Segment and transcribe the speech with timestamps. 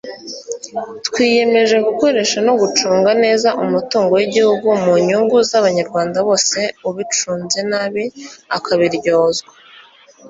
[1.07, 8.03] twiyemeje gukoresha no gucunga neza umutungo w'igihugu mu nyungu z'abanyarwanda bose ubicunze nabi
[8.57, 9.51] akabiryozwa